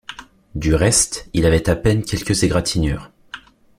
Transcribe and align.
Du 0.55 0.73
reste, 0.73 1.29
il 1.33 1.45
avait 1.45 1.69
à 1.69 1.75
peine 1.75 2.03
quelques 2.03 2.41
égratignures. 2.41 3.11